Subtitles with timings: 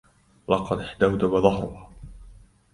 [0.49, 1.89] لقد احدودب ضهرها.